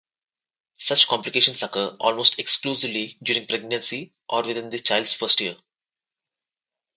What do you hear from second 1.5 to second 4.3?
occur almost exclusively during pregnancy